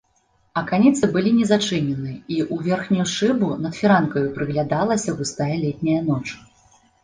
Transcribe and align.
Аканіцы 0.61 1.09
былі 1.17 1.33
не 1.39 1.45
зачынены, 1.51 2.15
і 2.15 2.35
ў 2.45 2.55
верхнюю 2.69 3.05
шыбу 3.15 3.53
над 3.69 3.73
фіранкаю 3.83 4.27
прыглядалася 4.41 5.09
густая 5.23 5.55
летняя 5.65 6.01
ноч. 6.13 6.27